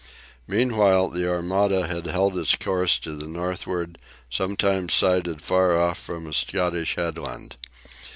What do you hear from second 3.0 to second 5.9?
the northward, sometimes sighted far